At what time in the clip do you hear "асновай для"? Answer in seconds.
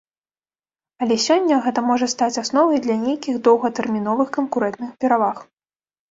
2.43-2.95